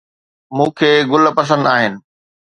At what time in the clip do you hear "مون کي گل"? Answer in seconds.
0.55-1.23